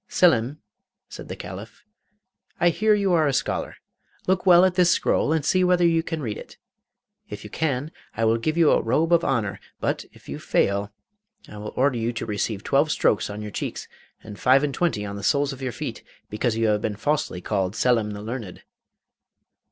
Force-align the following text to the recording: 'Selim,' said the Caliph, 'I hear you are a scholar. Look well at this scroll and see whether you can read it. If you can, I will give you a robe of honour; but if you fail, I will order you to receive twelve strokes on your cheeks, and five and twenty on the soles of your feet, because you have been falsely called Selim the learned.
'Selim,' 0.07 0.57
said 1.09 1.27
the 1.27 1.35
Caliph, 1.35 1.85
'I 2.59 2.69
hear 2.69 2.95
you 2.95 3.13
are 3.13 3.27
a 3.27 3.33
scholar. 3.33 3.75
Look 4.25 4.47
well 4.47 4.65
at 4.65 4.73
this 4.73 4.89
scroll 4.89 5.31
and 5.31 5.45
see 5.45 5.63
whether 5.63 5.85
you 5.85 6.01
can 6.01 6.23
read 6.23 6.39
it. 6.39 6.57
If 7.29 7.43
you 7.43 7.51
can, 7.51 7.91
I 8.17 8.25
will 8.25 8.39
give 8.39 8.57
you 8.57 8.71
a 8.71 8.81
robe 8.81 9.13
of 9.13 9.23
honour; 9.23 9.59
but 9.79 10.05
if 10.11 10.27
you 10.27 10.39
fail, 10.39 10.91
I 11.47 11.57
will 11.57 11.73
order 11.75 11.97
you 11.99 12.13
to 12.13 12.25
receive 12.25 12.63
twelve 12.63 12.89
strokes 12.89 13.29
on 13.29 13.43
your 13.43 13.51
cheeks, 13.51 13.87
and 14.23 14.39
five 14.39 14.63
and 14.63 14.73
twenty 14.73 15.05
on 15.05 15.17
the 15.17 15.23
soles 15.23 15.53
of 15.53 15.61
your 15.61 15.71
feet, 15.71 16.01
because 16.31 16.57
you 16.57 16.65
have 16.69 16.81
been 16.81 16.95
falsely 16.95 17.39
called 17.39 17.75
Selim 17.75 18.09
the 18.09 18.23
learned. 18.23 18.63